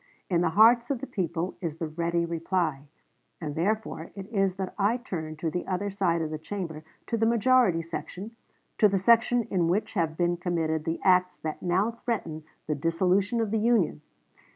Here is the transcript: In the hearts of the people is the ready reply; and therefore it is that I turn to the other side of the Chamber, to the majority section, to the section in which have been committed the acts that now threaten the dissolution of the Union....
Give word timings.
In 0.31 0.41
the 0.41 0.49
hearts 0.57 0.89
of 0.89 0.97
the 0.99 1.05
people 1.05 1.57
is 1.61 1.75
the 1.77 1.85
ready 1.87 2.25
reply; 2.25 2.87
and 3.39 3.53
therefore 3.53 4.09
it 4.15 4.25
is 4.33 4.55
that 4.55 4.73
I 4.79 4.97
turn 4.97 5.35
to 5.37 5.51
the 5.51 5.67
other 5.67 5.91
side 5.91 6.23
of 6.23 6.31
the 6.31 6.39
Chamber, 6.39 6.83
to 7.05 7.17
the 7.17 7.27
majority 7.27 7.83
section, 7.83 8.31
to 8.79 8.87
the 8.87 8.97
section 8.97 9.43
in 9.43 9.67
which 9.67 9.93
have 9.93 10.17
been 10.17 10.37
committed 10.37 10.85
the 10.85 10.99
acts 11.03 11.37
that 11.37 11.61
now 11.61 11.91
threaten 11.91 12.43
the 12.65 12.73
dissolution 12.73 13.39
of 13.41 13.51
the 13.51 13.59
Union.... 13.59 14.01